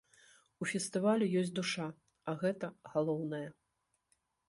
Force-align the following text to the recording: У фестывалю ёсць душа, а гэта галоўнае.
У 0.63 0.67
фестывалю 0.71 1.27
ёсць 1.43 1.53
душа, 1.61 1.87
а 2.29 2.37
гэта 2.43 2.73
галоўнае. 2.97 3.47